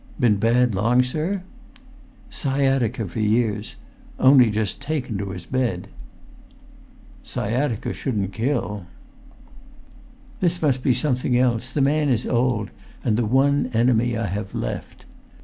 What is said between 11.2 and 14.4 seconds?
else. The man is old—and the one enemy I